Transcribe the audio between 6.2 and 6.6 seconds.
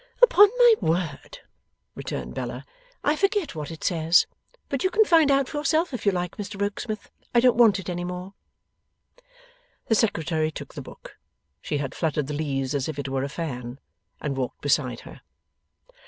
Mr